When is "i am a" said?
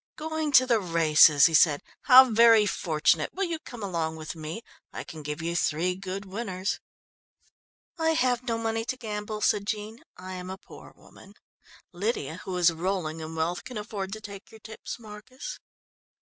10.17-10.57